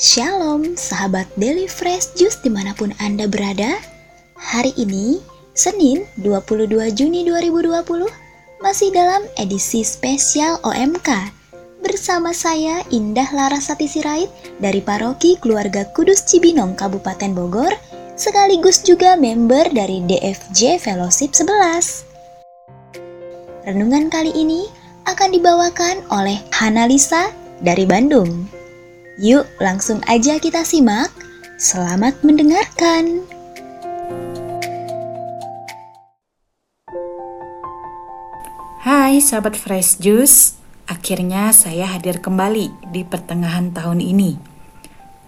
Shalom 0.00 0.80
sahabat 0.80 1.28
Daily 1.36 1.68
Fresh 1.68 2.16
Juice 2.16 2.40
di 2.40 2.48
mana 2.48 2.72
pun 2.72 2.88
Anda 3.04 3.28
berada. 3.28 3.76
Hari 4.32 4.72
ini, 4.80 5.20
Senin 5.52 6.08
22 6.24 6.72
Juni 6.96 7.20
2020 7.28 8.08
Masih 8.64 8.88
dalam 8.96 9.20
edisi 9.36 9.84
spesial 9.84 10.56
OMK 10.64 11.04
Bersama 11.84 12.32
saya 12.32 12.80
Indah 12.88 13.28
Larasati 13.28 13.84
Sirait 13.84 14.32
dari 14.56 14.80
Paroki 14.80 15.36
Keluarga 15.36 15.84
Kudus 15.92 16.24
Cibinong 16.24 16.80
Kabupaten 16.80 17.36
Bogor 17.36 17.76
Sekaligus 18.16 18.80
juga 18.80 19.20
member 19.20 19.68
dari 19.68 20.00
DFJ 20.08 20.80
Fellowship 20.80 21.36
11 21.36 23.68
Renungan 23.68 24.08
kali 24.08 24.32
ini 24.32 24.64
akan 25.04 25.28
dibawakan 25.28 26.00
oleh 26.08 26.40
Hanalisa 26.56 27.28
dari 27.60 27.84
Bandung. 27.84 28.59
Yuk 29.20 29.44
langsung 29.60 30.00
aja 30.08 30.40
kita 30.40 30.64
simak. 30.64 31.12
Selamat 31.60 32.16
mendengarkan. 32.24 33.20
Hai 38.80 39.20
sahabat 39.20 39.60
Fresh 39.60 40.00
Juice, 40.00 40.56
akhirnya 40.88 41.52
saya 41.52 41.84
hadir 41.92 42.24
kembali 42.24 42.72
di 42.88 43.04
pertengahan 43.04 43.76
tahun 43.76 44.00
ini. 44.00 44.40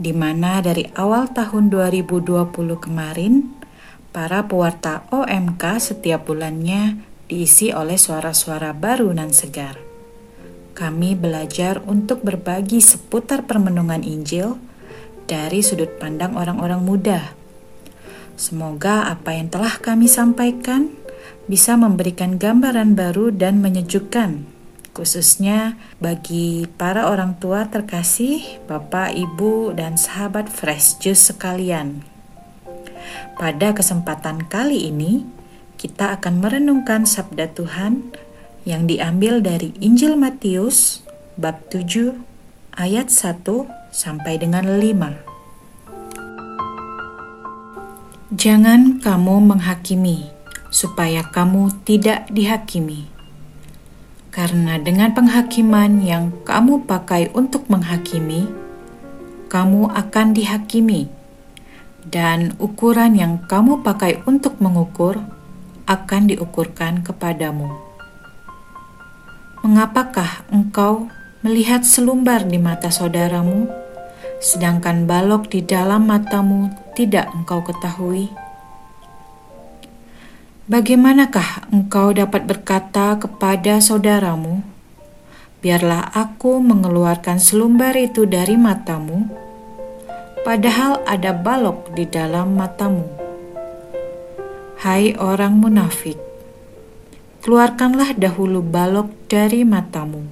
Di 0.00 0.16
mana 0.16 0.64
dari 0.64 0.88
awal 0.96 1.28
tahun 1.28 1.68
2020 1.68 2.48
kemarin, 2.80 3.52
para 4.08 4.48
pewarta 4.48 5.04
OMK 5.12 5.60
setiap 5.76 6.32
bulannya 6.32 6.96
diisi 7.28 7.76
oleh 7.76 8.00
suara-suara 8.00 8.72
baru 8.72 9.12
dan 9.12 9.36
segar 9.36 9.91
kami 10.72 11.12
belajar 11.12 11.84
untuk 11.84 12.24
berbagi 12.24 12.80
seputar 12.80 13.44
permenungan 13.44 14.00
Injil 14.00 14.56
dari 15.28 15.60
sudut 15.60 16.00
pandang 16.00 16.34
orang-orang 16.34 16.82
muda. 16.82 17.20
Semoga 18.34 19.06
apa 19.12 19.36
yang 19.36 19.52
telah 19.52 19.76
kami 19.78 20.08
sampaikan 20.08 20.90
bisa 21.46 21.76
memberikan 21.76 22.40
gambaran 22.40 22.96
baru 22.96 23.28
dan 23.30 23.60
menyejukkan, 23.60 24.48
khususnya 24.96 25.76
bagi 26.00 26.66
para 26.80 27.06
orang 27.12 27.36
tua 27.36 27.68
terkasih, 27.68 28.60
Bapak, 28.64 29.12
Ibu, 29.12 29.76
dan 29.76 30.00
sahabat 30.00 30.48
Fresh 30.48 30.98
Juice 31.04 31.32
sekalian. 31.32 32.02
Pada 33.36 33.74
kesempatan 33.76 34.48
kali 34.48 34.88
ini, 34.88 35.26
kita 35.76 36.14
akan 36.14 36.38
merenungkan 36.38 37.02
sabda 37.02 37.50
Tuhan 37.50 38.14
yang 38.62 38.86
diambil 38.86 39.42
dari 39.42 39.74
Injil 39.82 40.14
Matius 40.14 41.02
bab 41.34 41.66
7 41.66 42.14
ayat 42.78 43.10
1 43.10 43.42
sampai 43.90 44.38
dengan 44.38 44.78
5. 44.78 45.32
Jangan 48.32 49.02
kamu 49.02 49.34
menghakimi 49.50 50.30
supaya 50.72 51.26
kamu 51.26 51.68
tidak 51.84 52.24
dihakimi. 52.32 53.10
Karena 54.32 54.80
dengan 54.80 55.12
penghakiman 55.12 56.00
yang 56.00 56.32
kamu 56.48 56.88
pakai 56.88 57.28
untuk 57.36 57.68
menghakimi, 57.68 58.48
kamu 59.52 59.92
akan 59.92 60.32
dihakimi, 60.32 61.12
dan 62.08 62.56
ukuran 62.56 63.12
yang 63.12 63.44
kamu 63.44 63.84
pakai 63.84 64.24
untuk 64.24 64.56
mengukur 64.64 65.20
akan 65.84 66.32
diukurkan 66.32 67.04
kepadamu. 67.04 67.91
Mengapakah 69.62 70.42
engkau 70.50 71.06
melihat 71.46 71.86
selumbar 71.86 72.50
di 72.50 72.58
mata 72.58 72.90
saudaramu, 72.90 73.70
sedangkan 74.42 75.06
balok 75.06 75.54
di 75.54 75.62
dalam 75.62 76.10
matamu 76.10 76.74
tidak 76.98 77.30
engkau 77.30 77.62
ketahui? 77.62 78.26
Bagaimanakah 80.66 81.70
engkau 81.70 82.10
dapat 82.10 82.42
berkata 82.42 83.14
kepada 83.22 83.78
saudaramu, 83.78 84.66
"Biarlah 85.62 86.10
aku 86.10 86.58
mengeluarkan 86.58 87.38
selumbar 87.38 87.94
itu 87.94 88.26
dari 88.26 88.58
matamu," 88.58 89.30
padahal 90.42 91.06
ada 91.06 91.30
balok 91.30 91.94
di 91.94 92.02
dalam 92.10 92.58
matamu? 92.58 93.06
Hai 94.82 95.14
orang 95.14 95.54
munafik! 95.54 96.31
Keluarkanlah 97.42 98.14
dahulu 98.14 98.62
balok 98.62 99.10
dari 99.26 99.66
matamu, 99.66 100.22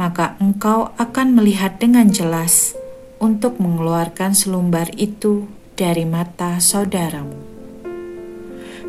maka 0.00 0.40
engkau 0.40 0.88
akan 0.96 1.36
melihat 1.36 1.76
dengan 1.76 2.08
jelas 2.08 2.72
untuk 3.20 3.60
mengeluarkan 3.60 4.32
selumbar 4.32 4.88
itu 4.96 5.44
dari 5.76 6.08
mata 6.08 6.56
saudaramu. 6.64 7.36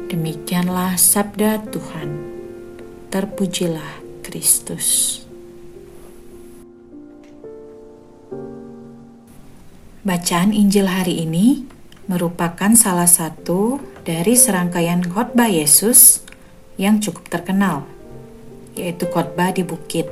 Demikianlah 0.07 0.95
sabda 0.95 1.59
Tuhan. 1.75 2.09
Terpujilah 3.11 4.23
Kristus. 4.23 5.19
Bacaan 10.05 10.53
Injil 10.55 10.87
hari 10.87 11.25
ini 11.25 11.65
merupakan 12.05 12.71
salah 12.77 13.09
satu 13.09 13.81
dari 14.05 14.37
serangkaian 14.37 15.01
khotbah 15.01 15.49
Yesus 15.49 16.24
yang 16.75 16.99
cukup 16.99 17.27
terkenal, 17.31 17.87
yaitu 18.75 19.07
khotbah 19.07 19.55
di 19.55 19.63
bukit. 19.63 20.07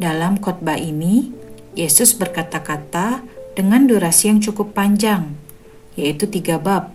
Dalam 0.00 0.40
khotbah 0.40 0.80
ini, 0.80 1.30
Yesus 1.76 2.16
berkata-kata 2.16 3.22
dengan 3.54 3.86
durasi 3.86 4.32
yang 4.32 4.40
cukup 4.42 4.74
panjang, 4.74 5.36
yaitu 5.94 6.26
tiga 6.26 6.58
bab, 6.58 6.90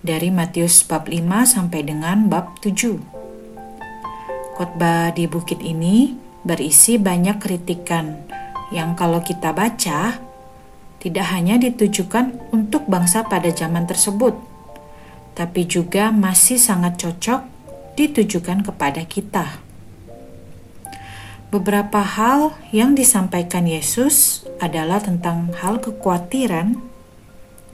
dari 0.00 0.32
Matius 0.32 0.80
bab 0.86 1.08
5 1.08 1.20
sampai 1.44 1.84
dengan 1.84 2.28
bab 2.32 2.56
7. 2.64 2.96
Khotbah 4.56 5.12
di 5.12 5.28
bukit 5.28 5.60
ini 5.60 6.16
berisi 6.44 6.96
banyak 6.96 7.36
kritikan 7.40 8.16
yang 8.70 8.94
kalau 8.94 9.18
kita 9.20 9.50
baca, 9.50 10.22
tidak 11.02 11.26
hanya 11.34 11.58
ditujukan 11.58 12.38
untuk 12.54 12.86
bangsa 12.86 13.26
pada 13.26 13.50
zaman 13.50 13.84
tersebut, 13.84 14.38
tapi 15.40 15.64
juga 15.64 16.12
masih 16.12 16.60
sangat 16.60 17.00
cocok 17.00 17.40
ditujukan 17.96 18.60
kepada 18.60 19.00
kita. 19.08 19.64
Beberapa 21.48 22.04
hal 22.04 22.52
yang 22.76 22.92
disampaikan 22.92 23.64
Yesus 23.64 24.44
adalah 24.60 25.00
tentang 25.00 25.48
hal 25.64 25.80
kekhawatiran, 25.80 26.76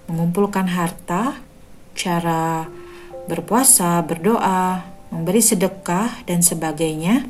mengumpulkan 0.06 0.70
harta, 0.78 1.42
cara 1.98 2.70
berpuasa, 3.26 3.98
berdoa, 4.06 4.86
memberi 5.10 5.42
sedekah, 5.42 6.22
dan 6.22 6.46
sebagainya, 6.46 7.26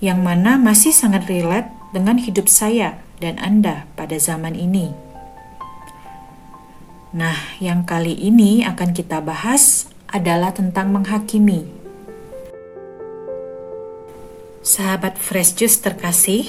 yang 0.00 0.24
mana 0.24 0.56
masih 0.56 0.96
sangat 0.96 1.28
relate 1.28 1.68
dengan 1.92 2.16
hidup 2.16 2.48
saya 2.48 2.96
dan 3.20 3.36
Anda 3.36 3.84
pada 3.92 4.16
zaman 4.16 4.56
ini. 4.56 5.07
Nah, 7.08 7.56
yang 7.56 7.88
kali 7.88 8.12
ini 8.12 8.68
akan 8.68 8.92
kita 8.92 9.24
bahas 9.24 9.88
adalah 10.12 10.52
tentang 10.52 10.92
menghakimi. 10.92 11.64
Sahabat 14.60 15.16
Fresh 15.16 15.56
Juice 15.56 15.80
terkasih, 15.80 16.44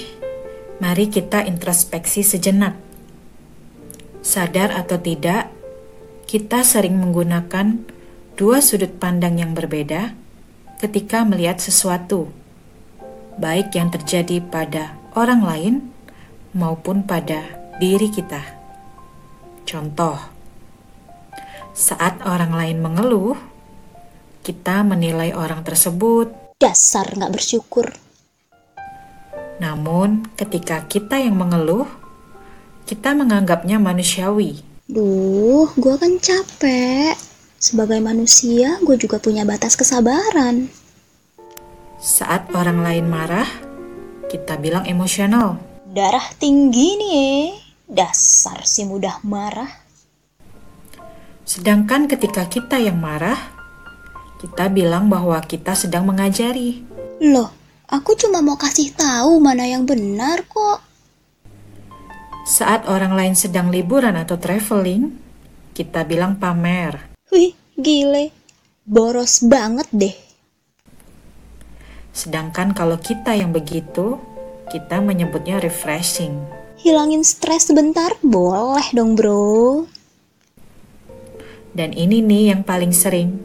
mari 0.84 1.08
kita 1.08 1.48
introspeksi 1.48 2.28
sejenak. 2.28 2.76
Sadar 4.20 4.76
atau 4.76 5.00
tidak, 5.00 5.48
kita 6.28 6.68
sering 6.68 7.00
menggunakan 7.00 7.80
dua 8.36 8.60
sudut 8.60 9.00
pandang 9.00 9.40
yang 9.40 9.56
berbeda 9.56 10.12
ketika 10.84 11.24
melihat 11.24 11.64
sesuatu, 11.64 12.28
baik 13.40 13.80
yang 13.80 13.88
terjadi 13.96 14.44
pada 14.44 15.00
orang 15.16 15.40
lain 15.40 15.76
maupun 16.52 17.08
pada 17.08 17.48
diri 17.80 18.12
kita. 18.12 18.44
Contoh, 19.64 20.20
saat 21.80 22.20
orang 22.28 22.52
lain 22.52 22.84
mengeluh, 22.84 23.40
kita 24.44 24.84
menilai 24.84 25.32
orang 25.32 25.64
tersebut 25.64 26.28
dasar 26.60 27.08
nggak 27.08 27.32
bersyukur. 27.32 27.88
Namun, 29.64 30.28
ketika 30.36 30.84
kita 30.92 31.16
yang 31.24 31.40
mengeluh, 31.40 31.88
kita 32.84 33.16
menganggapnya 33.16 33.80
manusiawi. 33.80 34.60
Duh, 34.92 35.72
gue 35.80 35.96
kan 35.96 36.20
capek. 36.20 37.16
Sebagai 37.56 38.04
manusia, 38.04 38.76
gue 38.84 39.00
juga 39.00 39.20
punya 39.20 39.48
batas 39.48 39.80
kesabaran. 39.80 40.68
Saat 42.00 42.52
orang 42.56 42.84
lain 42.84 43.08
marah, 43.08 43.48
kita 44.28 44.60
bilang 44.60 44.84
emosional. 44.84 45.60
Darah 45.88 46.28
tinggi 46.40 46.96
nih, 47.00 47.40
dasar 47.88 48.68
si 48.68 48.84
mudah 48.84 49.20
marah. 49.24 49.89
Sedangkan 51.50 52.06
ketika 52.06 52.46
kita 52.46 52.78
yang 52.78 53.02
marah, 53.02 53.50
kita 54.38 54.70
bilang 54.70 55.10
bahwa 55.10 55.42
kita 55.42 55.74
sedang 55.74 56.06
mengajari. 56.06 56.86
Loh, 57.26 57.50
aku 57.90 58.14
cuma 58.14 58.46
mau 58.46 58.54
kasih 58.54 58.94
tahu 58.94 59.42
mana 59.42 59.66
yang 59.66 59.82
benar 59.82 60.46
kok. 60.46 60.86
Saat 62.46 62.86
orang 62.86 63.18
lain 63.18 63.34
sedang 63.34 63.74
liburan 63.74 64.14
atau 64.14 64.38
traveling, 64.38 65.10
kita 65.74 66.06
bilang 66.06 66.38
pamer. 66.38 67.18
Wih, 67.34 67.58
gile. 67.74 68.30
Boros 68.86 69.42
banget 69.42 69.90
deh. 69.90 70.14
Sedangkan 72.14 72.78
kalau 72.78 73.02
kita 73.02 73.34
yang 73.34 73.50
begitu, 73.50 74.22
kita 74.70 75.02
menyebutnya 75.02 75.58
refreshing. 75.58 76.46
Hilangin 76.78 77.26
stres 77.26 77.74
sebentar, 77.74 78.14
boleh 78.22 78.86
dong 78.94 79.18
bro. 79.18 79.90
Dan 81.80 81.96
ini 81.96 82.20
nih 82.20 82.52
yang 82.52 82.68
paling 82.68 82.92
sering. 82.92 83.40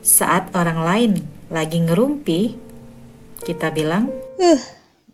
Saat 0.00 0.56
orang 0.56 0.80
lain 0.80 1.12
lagi 1.52 1.84
ngerumpi, 1.84 2.56
kita 3.44 3.68
bilang, 3.76 4.08
Uh, 4.40 4.56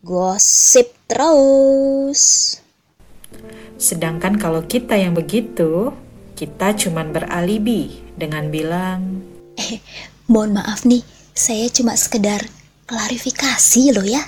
gosip 0.06 0.94
terus. 1.10 2.22
sedangkan 3.74 4.38
kalau 4.38 4.62
kita 4.62 4.94
yang 4.94 5.18
begitu, 5.18 5.90
kita 6.38 6.78
cuman 6.78 7.10
beralibi 7.10 7.98
dengan 8.14 8.54
bilang, 8.54 9.26
Mohon 10.30 10.62
maaf 10.62 10.86
nih, 10.86 11.02
saya 11.34 11.66
cuma 11.74 11.98
sekedar 11.98 12.46
klarifikasi 12.86 13.98
loh 13.98 14.06
ya. 14.06 14.22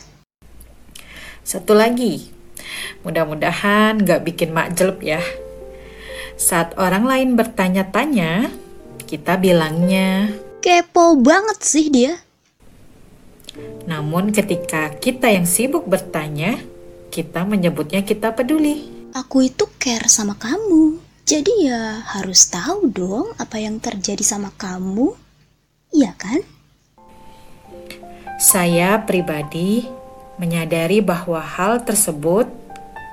Satu 1.47 1.79
lagi, 1.79 2.27
mudah-mudahan 3.07 4.03
gak 4.03 4.27
bikin 4.27 4.51
makjelp 4.51 4.99
ya. 4.99 5.23
Saat 6.35 6.75
orang 6.77 7.07
lain 7.07 7.29
bertanya-tanya, 7.39 8.51
kita 9.07 9.39
bilangnya, 9.39 10.35
Kepo 10.59 11.21
banget 11.21 11.59
sih 11.61 11.93
dia. 11.93 12.25
namun 13.85 14.33
ketika 14.33 14.91
kita 14.97 15.29
yang 15.31 15.45
sibuk 15.47 15.85
bertanya, 15.87 16.59
kita 17.13 17.45
menyebutnya 17.47 18.03
kita 18.03 18.35
peduli. 18.35 18.91
Aku 19.15 19.47
itu 19.47 19.69
care 19.79 20.11
sama 20.11 20.35
kamu. 20.35 20.99
Jadi 21.25 21.71
ya 21.71 22.03
harus 22.03 22.51
tahu 22.51 22.91
dong 22.91 23.31
apa 23.39 23.57
yang 23.63 23.79
terjadi 23.79 24.25
sama 24.27 24.51
kamu. 24.59 25.15
Iya 25.95 26.13
kan? 26.19 26.43
Saya 28.43 28.99
pribadi 29.07 29.87
menyadari 30.37 30.99
bahwa 30.99 31.39
hal 31.39 31.87
tersebut 31.87 32.51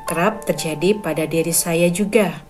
kerap 0.09 0.43
terjadi 0.43 0.97
pada 0.97 1.29
diri 1.29 1.53
saya 1.53 1.87
juga. 1.93 2.41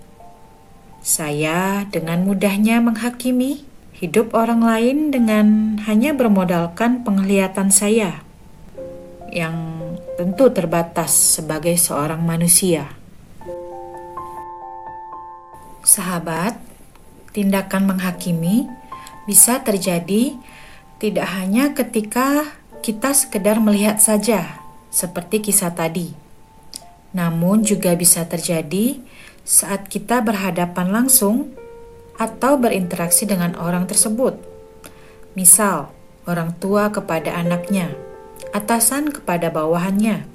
Saya 1.01 1.89
dengan 1.89 2.21
mudahnya 2.29 2.77
menghakimi 2.77 3.65
hidup 3.97 4.37
orang 4.37 4.61
lain 4.61 5.09
dengan 5.09 5.77
hanya 5.89 6.13
bermodalkan 6.13 7.01
penglihatan 7.01 7.73
saya 7.73 8.21
yang 9.33 9.81
tentu 10.13 10.53
terbatas 10.53 11.41
sebagai 11.41 11.73
seorang 11.73 12.21
manusia. 12.21 12.93
Sahabat, 15.81 16.61
tindakan 17.33 17.97
menghakimi 17.97 18.69
bisa 19.25 19.57
terjadi 19.65 20.37
tidak 21.01 21.25
hanya 21.33 21.73
ketika 21.73 22.45
kita 22.85 23.17
sekedar 23.17 23.57
melihat 23.57 23.97
saja, 23.97 24.61
seperti 24.93 25.49
kisah 25.49 25.73
tadi. 25.73 26.13
Namun 27.17 27.65
juga 27.65 27.97
bisa 27.97 28.21
terjadi 28.29 29.01
saat 29.43 29.89
kita 29.89 30.21
berhadapan 30.21 30.93
langsung 30.93 31.53
atau 32.21 32.57
berinteraksi 32.61 33.25
dengan 33.25 33.57
orang 33.57 33.89
tersebut. 33.89 34.37
Misal, 35.33 35.89
orang 36.29 36.53
tua 36.61 36.93
kepada 36.93 37.33
anaknya, 37.33 37.95
atasan 38.53 39.09
kepada 39.09 39.49
bawahannya, 39.49 40.27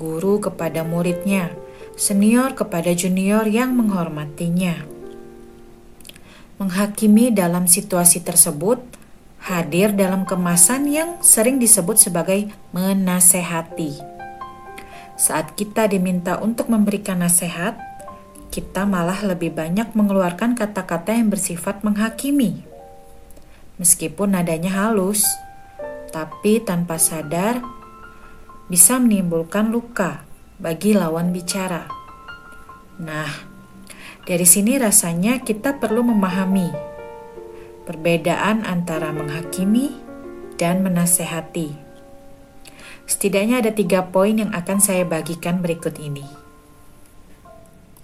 guru 0.00 0.40
kepada 0.40 0.86
muridnya, 0.86 1.52
senior 1.94 2.56
kepada 2.56 2.90
junior 2.96 3.44
yang 3.44 3.76
menghormatinya. 3.76 4.88
Menghakimi 6.56 7.34
dalam 7.34 7.66
situasi 7.66 8.22
tersebut 8.22 8.78
hadir 9.44 9.92
dalam 9.92 10.24
kemasan 10.24 10.88
yang 10.88 11.20
sering 11.20 11.60
disebut 11.60 12.00
sebagai 12.00 12.48
menasehati. 12.72 14.00
Saat 15.20 15.52
kita 15.54 15.84
diminta 15.86 16.40
untuk 16.40 16.72
memberikan 16.72 17.20
nasihat, 17.20 17.76
kita 18.54 18.86
malah 18.86 19.18
lebih 19.26 19.50
banyak 19.50 19.98
mengeluarkan 19.98 20.54
kata-kata 20.54 21.10
yang 21.10 21.26
bersifat 21.26 21.82
menghakimi. 21.82 22.62
Meskipun 23.82 24.38
nadanya 24.38 24.70
halus, 24.86 25.26
tapi 26.14 26.62
tanpa 26.62 27.02
sadar 27.02 27.58
bisa 28.70 29.02
menimbulkan 29.02 29.74
luka 29.74 30.22
bagi 30.62 30.94
lawan 30.94 31.34
bicara. 31.34 31.90
Nah, 33.02 33.26
dari 34.22 34.46
sini 34.46 34.78
rasanya 34.78 35.42
kita 35.42 35.82
perlu 35.82 36.06
memahami 36.06 36.70
perbedaan 37.90 38.62
antara 38.62 39.10
menghakimi 39.10 39.98
dan 40.54 40.86
menasehati. 40.86 41.74
Setidaknya 43.10 43.66
ada 43.66 43.74
tiga 43.74 44.14
poin 44.14 44.38
yang 44.38 44.54
akan 44.54 44.78
saya 44.78 45.02
bagikan 45.02 45.58
berikut 45.58 45.98
ini. 45.98 46.43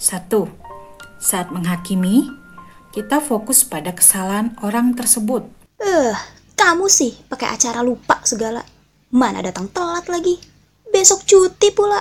Satu, 0.01 0.49
saat 1.21 1.53
menghakimi, 1.53 2.33
kita 2.89 3.21
fokus 3.21 3.69
pada 3.69 3.93
kesalahan 3.93 4.57
orang 4.65 4.97
tersebut. 4.97 5.45
Eh, 5.77 6.17
kamu 6.57 6.89
sih 6.89 7.21
pakai 7.29 7.53
acara 7.53 7.85
lupa 7.85 8.17
segala. 8.25 8.65
Mana 9.13 9.45
datang 9.45 9.69
telat 9.69 10.09
lagi. 10.09 10.41
Besok 10.89 11.29
cuti 11.29 11.69
pula. 11.77 12.01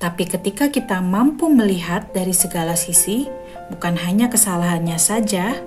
Tapi 0.00 0.24
ketika 0.24 0.72
kita 0.72 1.04
mampu 1.04 1.52
melihat 1.52 2.08
dari 2.16 2.32
segala 2.32 2.72
sisi, 2.72 3.28
bukan 3.68 4.00
hanya 4.00 4.32
kesalahannya 4.32 4.96
saja, 4.96 5.60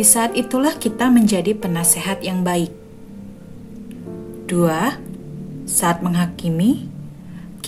di 0.00 0.04
saat 0.06 0.32
itulah 0.32 0.72
kita 0.80 1.12
menjadi 1.12 1.52
penasehat 1.52 2.24
yang 2.24 2.40
baik. 2.40 2.72
Dua, 4.48 4.96
saat 5.68 6.00
menghakimi, 6.00 6.88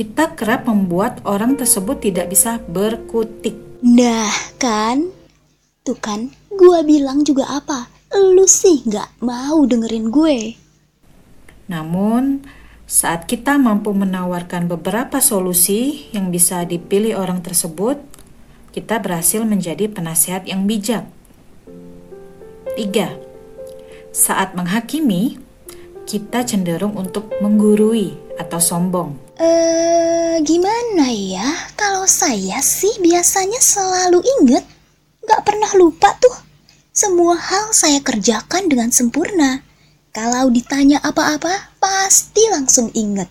kita 0.00 0.32
kerap 0.32 0.64
membuat 0.64 1.20
orang 1.28 1.60
tersebut 1.60 2.00
tidak 2.00 2.32
bisa 2.32 2.56
berkutik. 2.64 3.52
Nah, 3.84 4.32
kan? 4.56 5.12
Tuh 5.84 6.00
kan, 6.00 6.32
gua 6.48 6.80
bilang 6.80 7.20
juga 7.20 7.44
apa? 7.52 7.84
Lu 8.08 8.48
sih 8.48 8.80
nggak 8.88 9.20
mau 9.20 9.60
dengerin 9.68 10.08
gue. 10.08 10.56
Namun, 11.68 12.48
saat 12.88 13.28
kita 13.28 13.60
mampu 13.60 13.92
menawarkan 13.92 14.72
beberapa 14.72 15.20
solusi 15.20 16.08
yang 16.16 16.32
bisa 16.32 16.64
dipilih 16.64 17.20
orang 17.20 17.44
tersebut, 17.44 18.00
kita 18.72 19.04
berhasil 19.04 19.44
menjadi 19.44 19.84
penasehat 19.92 20.48
yang 20.48 20.64
bijak. 20.64 21.04
3. 22.72 23.20
Saat 24.16 24.56
menghakimi, 24.56 25.36
kita 26.10 26.42
cenderung 26.42 26.98
untuk 26.98 27.30
menggurui 27.38 28.18
atau 28.34 28.58
sombong. 28.58 29.14
Eh, 29.38 30.42
gimana 30.42 31.06
ya? 31.06 31.46
Kalau 31.78 32.02
saya 32.10 32.58
sih 32.58 32.90
biasanya 32.98 33.62
selalu 33.62 34.18
inget. 34.42 34.66
Nggak 35.22 35.42
pernah 35.46 35.70
lupa 35.78 36.10
tuh. 36.18 36.34
Semua 36.90 37.38
hal 37.38 37.70
saya 37.70 38.02
kerjakan 38.02 38.66
dengan 38.66 38.90
sempurna. 38.90 39.62
Kalau 40.10 40.50
ditanya 40.50 40.98
apa-apa, 40.98 41.78
pasti 41.78 42.42
langsung 42.50 42.90
inget. 42.90 43.30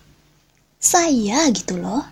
Saya 0.80 1.52
gitu 1.52 1.76
loh. 1.76 2.08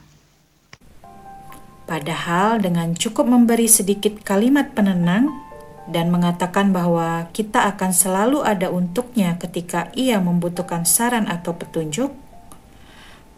Padahal 1.89 2.61
dengan 2.61 2.93
cukup 2.93 3.25
memberi 3.25 3.65
sedikit 3.65 4.21
kalimat 4.21 4.77
penenang 4.77 5.48
dan 5.89 6.13
mengatakan 6.13 6.71
bahwa 6.71 7.33
kita 7.33 7.65
akan 7.75 7.97
selalu 7.97 8.45
ada 8.45 8.69
untuknya 8.69 9.41
ketika 9.41 9.89
ia 9.97 10.21
membutuhkan 10.21 10.85
saran 10.85 11.25
atau 11.25 11.57
petunjuk, 11.57 12.13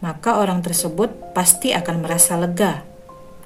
maka 0.03 0.35
orang 0.35 0.59
tersebut 0.59 1.31
pasti 1.31 1.71
akan 1.71 2.03
merasa 2.03 2.35
lega 2.35 2.83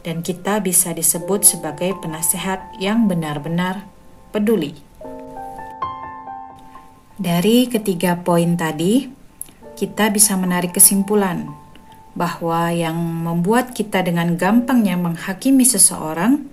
dan 0.02 0.22
kita 0.22 0.62
bisa 0.62 0.94
disebut 0.94 1.46
sebagai 1.46 1.98
penasehat 1.98 2.78
yang 2.82 3.06
benar-benar 3.06 3.86
peduli. 4.30 4.78
Dari 7.16 7.66
ketiga 7.72 8.20
poin 8.20 8.54
tadi, 8.54 9.08
kita 9.74 10.14
bisa 10.14 10.38
menarik 10.38 10.78
kesimpulan 10.78 11.48
bahwa 12.16 12.72
yang 12.72 12.96
membuat 12.96 13.76
kita 13.76 14.04
dengan 14.06 14.40
gampangnya 14.40 14.96
menghakimi 14.96 15.68
seseorang 15.68 16.48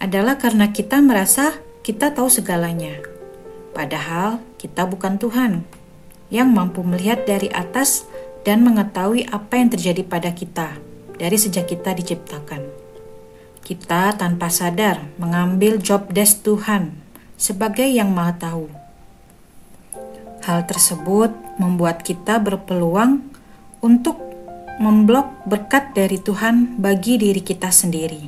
adalah 0.00 0.40
karena 0.40 0.72
kita 0.72 1.00
merasa 1.00 1.56
kita 1.86 2.10
tahu 2.10 2.26
segalanya. 2.26 2.98
Padahal 3.70 4.42
kita 4.58 4.82
bukan 4.90 5.22
Tuhan 5.22 5.62
yang 6.34 6.50
mampu 6.50 6.82
melihat 6.82 7.22
dari 7.22 7.46
atas 7.54 8.10
dan 8.42 8.66
mengetahui 8.66 9.30
apa 9.30 9.54
yang 9.54 9.70
terjadi 9.70 10.02
pada 10.02 10.34
kita 10.34 10.82
dari 11.14 11.38
sejak 11.38 11.70
kita 11.70 11.94
diciptakan. 11.94 12.66
Kita 13.62 14.18
tanpa 14.18 14.50
sadar 14.50 14.98
mengambil 15.14 15.78
job 15.78 16.10
desk 16.10 16.42
Tuhan 16.42 16.90
sebagai 17.38 17.86
yang 17.86 18.10
Maha 18.10 18.34
Tahu. 18.34 18.66
Hal 20.42 20.66
tersebut 20.66 21.30
membuat 21.62 22.02
kita 22.02 22.42
berpeluang 22.42 23.22
untuk 23.78 24.18
memblok 24.82 25.46
berkat 25.46 25.94
dari 25.94 26.18
Tuhan 26.18 26.82
bagi 26.82 27.14
diri 27.14 27.46
kita 27.46 27.70
sendiri. 27.70 28.26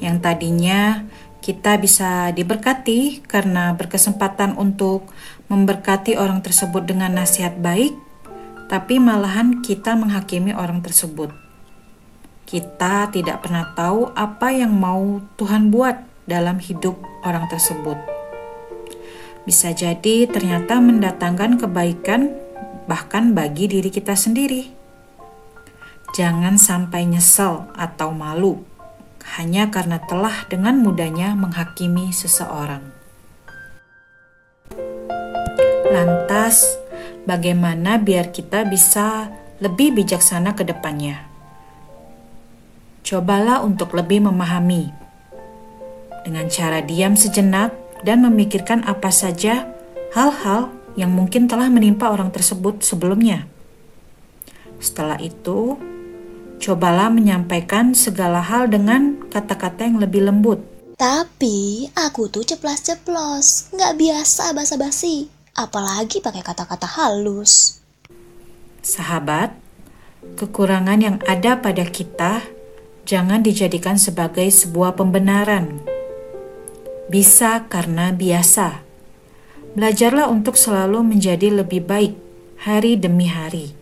Yang 0.00 0.16
tadinya 0.24 1.04
kita 1.42 1.74
bisa 1.74 2.30
diberkati 2.30 3.26
karena 3.26 3.74
berkesempatan 3.74 4.54
untuk 4.54 5.10
memberkati 5.50 6.14
orang 6.14 6.38
tersebut 6.38 6.86
dengan 6.86 7.18
nasihat 7.18 7.58
baik, 7.58 7.92
tapi 8.70 9.02
malahan 9.02 9.58
kita 9.58 9.98
menghakimi 9.98 10.54
orang 10.54 10.80
tersebut. 10.86 11.34
Kita 12.46 13.10
tidak 13.10 13.42
pernah 13.42 13.74
tahu 13.74 14.14
apa 14.14 14.54
yang 14.54 14.70
mau 14.70 15.18
Tuhan 15.34 15.74
buat 15.74 15.98
dalam 16.30 16.62
hidup 16.62 16.94
orang 17.26 17.50
tersebut. 17.50 17.98
Bisa 19.42 19.74
jadi 19.74 20.30
ternyata 20.30 20.78
mendatangkan 20.78 21.58
kebaikan, 21.58 22.30
bahkan 22.86 23.34
bagi 23.34 23.66
diri 23.66 23.90
kita 23.90 24.14
sendiri. 24.14 24.70
Jangan 26.14 26.54
sampai 26.54 27.08
nyesel 27.08 27.66
atau 27.74 28.14
malu 28.14 28.62
hanya 29.38 29.70
karena 29.70 30.02
telah 30.02 30.44
dengan 30.50 30.82
mudahnya 30.82 31.34
menghakimi 31.38 32.10
seseorang. 32.10 32.82
Lantas, 35.92 36.78
bagaimana 37.28 38.00
biar 38.00 38.32
kita 38.34 38.64
bisa 38.66 39.30
lebih 39.62 39.94
bijaksana 39.94 40.56
ke 40.56 40.64
depannya? 40.66 41.22
Cobalah 43.02 43.60
untuk 43.66 43.92
lebih 43.92 44.24
memahami 44.24 44.88
dengan 46.22 46.46
cara 46.48 46.80
diam 46.80 47.18
sejenak 47.18 47.74
dan 48.06 48.22
memikirkan 48.22 48.86
apa 48.86 49.10
saja 49.10 49.66
hal-hal 50.14 50.70
yang 50.94 51.10
mungkin 51.10 51.48
telah 51.48 51.68
menimpa 51.68 52.10
orang 52.10 52.30
tersebut 52.30 52.82
sebelumnya. 52.84 53.46
Setelah 54.82 55.18
itu, 55.22 55.78
Cobalah 56.62 57.10
menyampaikan 57.10 57.90
segala 57.90 58.38
hal 58.38 58.70
dengan 58.70 59.18
kata-kata 59.26 59.82
yang 59.82 59.98
lebih 59.98 60.30
lembut. 60.30 60.62
Tapi 60.94 61.90
aku 61.98 62.30
tuh 62.30 62.46
ceplas-ceplos, 62.46 63.74
nggak 63.74 63.98
biasa 63.98 64.54
basa-basi, 64.54 65.26
apalagi 65.58 66.22
pakai 66.22 66.46
kata-kata 66.46 66.86
halus. 66.86 67.82
Sahabat, 68.78 69.58
kekurangan 70.38 71.02
yang 71.02 71.16
ada 71.26 71.58
pada 71.58 71.82
kita 71.82 72.46
jangan 73.10 73.42
dijadikan 73.42 73.98
sebagai 73.98 74.46
sebuah 74.46 74.94
pembenaran. 74.94 75.82
Bisa 77.10 77.66
karena 77.66 78.14
biasa. 78.14 78.86
Belajarlah 79.74 80.30
untuk 80.30 80.54
selalu 80.54 81.02
menjadi 81.02 81.50
lebih 81.50 81.82
baik 81.90 82.14
hari 82.62 82.94
demi 82.94 83.26
hari. 83.26 83.81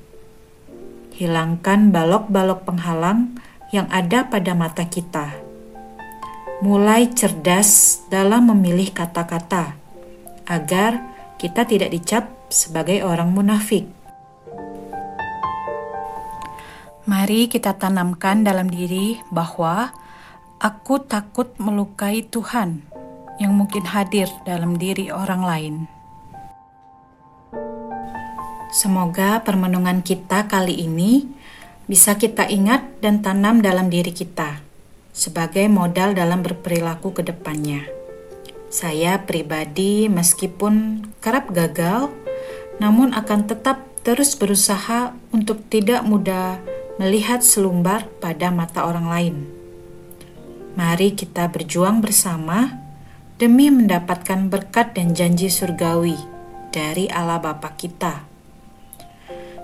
Hilangkan 1.20 1.92
balok-balok 1.92 2.64
penghalang 2.64 3.36
yang 3.76 3.84
ada 3.92 4.24
pada 4.32 4.56
mata 4.56 4.88
kita. 4.88 5.36
Mulai 6.64 7.12
cerdas 7.12 8.00
dalam 8.08 8.48
memilih 8.48 8.88
kata-kata 8.88 9.76
agar 10.48 11.12
kita 11.36 11.68
tidak 11.68 11.92
dicap 11.92 12.24
sebagai 12.48 13.04
orang 13.04 13.36
munafik. 13.36 13.84
Mari 17.04 17.52
kita 17.52 17.76
tanamkan 17.76 18.40
dalam 18.40 18.72
diri 18.72 19.20
bahwa 19.28 19.92
aku 20.56 21.04
takut 21.04 21.52
melukai 21.60 22.24
Tuhan 22.24 22.80
yang 23.36 23.52
mungkin 23.52 23.84
hadir 23.84 24.32
dalam 24.48 24.80
diri 24.80 25.12
orang 25.12 25.44
lain. 25.44 25.99
Semoga 28.70 29.42
permenungan 29.42 29.98
kita 30.06 30.46
kali 30.46 30.86
ini 30.86 31.26
bisa 31.90 32.14
kita 32.14 32.46
ingat 32.46 33.02
dan 33.02 33.18
tanam 33.18 33.58
dalam 33.66 33.90
diri 33.90 34.14
kita 34.14 34.62
sebagai 35.10 35.66
modal 35.66 36.14
dalam 36.14 36.46
berperilaku 36.46 37.10
ke 37.10 37.26
depannya. 37.26 37.82
Saya 38.70 39.26
pribadi 39.26 40.06
meskipun 40.06 41.02
kerap 41.18 41.50
gagal, 41.50 42.14
namun 42.78 43.10
akan 43.10 43.50
tetap 43.50 43.82
terus 44.06 44.38
berusaha 44.38 45.18
untuk 45.34 45.66
tidak 45.66 46.06
mudah 46.06 46.62
melihat 47.02 47.42
selumbar 47.42 48.06
pada 48.22 48.54
mata 48.54 48.86
orang 48.86 49.10
lain. 49.10 49.36
Mari 50.78 51.18
kita 51.18 51.50
berjuang 51.50 51.98
bersama 51.98 52.70
demi 53.34 53.66
mendapatkan 53.66 54.46
berkat 54.46 54.94
dan 54.94 55.10
janji 55.18 55.50
surgawi 55.50 56.14
dari 56.70 57.10
Allah 57.10 57.42
Bapa 57.42 57.74
kita 57.74 58.29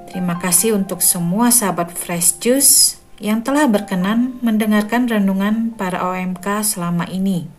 Terima 0.06 0.38
kasih 0.38 0.78
untuk 0.78 1.02
semua 1.02 1.50
sahabat 1.50 1.90
Fresh 1.90 2.38
Juice 2.38 3.02
yang 3.18 3.42
telah 3.42 3.66
berkenan 3.66 4.38
mendengarkan 4.38 5.10
renungan 5.10 5.74
para 5.74 5.98
OMK 5.98 6.62
selama 6.62 7.10
ini. 7.10 7.50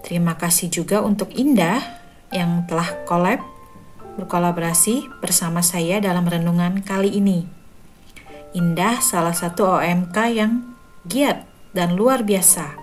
Terima 0.00 0.40
kasih 0.40 0.72
juga 0.72 1.04
untuk 1.04 1.28
Indah 1.36 1.82
yang 2.32 2.64
telah 2.64 3.04
collab 3.04 3.44
berkolaborasi 4.16 5.20
bersama 5.20 5.60
saya 5.60 6.00
dalam 6.00 6.24
renungan 6.24 6.80
kali 6.80 7.12
ini. 7.20 7.44
Indah 8.56 9.04
salah 9.04 9.36
satu 9.36 9.76
OMK 9.76 10.16
yang 10.32 10.72
giat 11.04 11.44
dan 11.76 11.94
luar 11.94 12.24
biasa, 12.24 12.74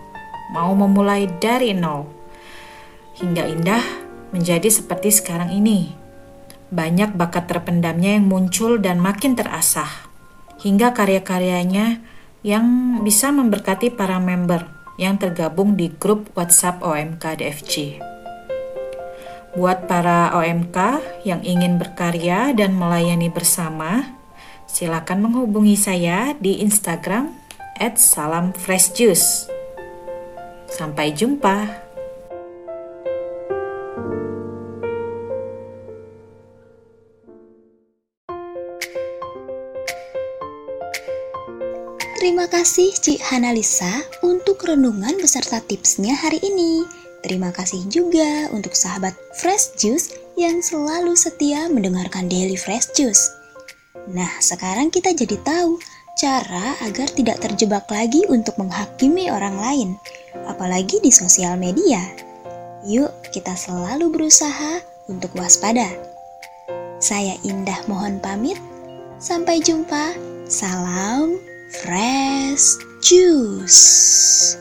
mau 0.54 0.72
memulai 0.78 1.28
dari 1.42 1.74
nol. 1.74 2.08
Hingga 3.18 3.44
Indah 3.50 3.84
menjadi 4.30 4.70
seperti 4.70 5.10
sekarang 5.10 5.50
ini 5.50 6.07
banyak 6.68 7.16
bakat 7.16 7.48
terpendamnya 7.48 8.20
yang 8.20 8.28
muncul 8.28 8.76
dan 8.82 9.00
makin 9.00 9.40
terasah, 9.40 9.90
hingga 10.60 10.92
karya-karyanya 10.92 12.04
yang 12.44 13.00
bisa 13.04 13.32
memberkati 13.32 13.92
para 13.92 14.20
member 14.20 14.68
yang 14.98 15.16
tergabung 15.16 15.78
di 15.78 15.94
grup 15.94 16.28
WhatsApp 16.34 16.82
OMK 16.82 17.24
DFC. 17.40 17.76
Buat 19.58 19.90
para 19.90 20.36
OMK 20.38 21.02
yang 21.26 21.42
ingin 21.42 21.82
berkarya 21.82 22.54
dan 22.54 22.78
melayani 22.78 23.32
bersama, 23.32 24.14
silakan 24.70 25.30
menghubungi 25.30 25.74
saya 25.80 26.38
di 26.38 26.62
Instagram 26.62 27.34
@salamfreshjuice. 27.80 29.50
Sampai 30.68 31.16
jumpa. 31.16 31.87
Terima 42.28 42.44
kasih 42.44 42.92
Cik 42.92 43.24
Hanalisa 43.32 44.04
untuk 44.20 44.60
renungan 44.68 45.16
beserta 45.16 45.64
tipsnya 45.64 46.12
hari 46.12 46.36
ini. 46.44 46.84
Terima 47.24 47.56
kasih 47.56 47.88
juga 47.88 48.52
untuk 48.52 48.76
sahabat 48.76 49.16
Fresh 49.40 49.80
Juice 49.80 50.12
yang 50.36 50.60
selalu 50.60 51.16
setia 51.16 51.72
mendengarkan 51.72 52.28
Daily 52.28 52.60
Fresh 52.60 52.92
Juice. 53.00 53.32
Nah, 54.12 54.28
sekarang 54.44 54.92
kita 54.92 55.16
jadi 55.16 55.40
tahu 55.40 55.80
cara 56.20 56.76
agar 56.84 57.08
tidak 57.16 57.40
terjebak 57.40 57.88
lagi 57.88 58.28
untuk 58.28 58.60
menghakimi 58.60 59.32
orang 59.32 59.56
lain, 59.56 59.90
apalagi 60.52 61.00
di 61.00 61.16
sosial 61.16 61.56
media. 61.56 62.04
Yuk, 62.84 63.32
kita 63.32 63.56
selalu 63.56 64.12
berusaha 64.12 64.84
untuk 65.08 65.32
waspada. 65.40 65.88
Saya 67.00 67.40
Indah 67.48 67.88
mohon 67.88 68.20
pamit. 68.20 68.60
Sampai 69.16 69.64
jumpa. 69.64 70.12
Salam 70.52 71.57
fresh 71.70 72.78
juice. 73.02 74.58